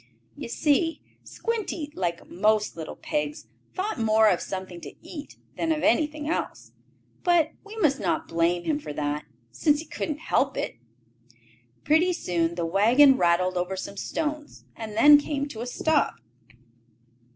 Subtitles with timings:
[0.35, 5.83] You see Squinty, like most little pigs, thought more of something to eat than of
[5.83, 6.71] anything else.
[7.23, 10.77] But we must not blame him for that, since he could not help it.
[11.83, 16.15] Pretty soon the wagon rattled over some stones, and then came to a stop.